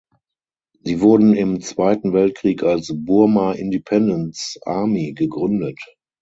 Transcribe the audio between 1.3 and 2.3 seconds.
im Zweiten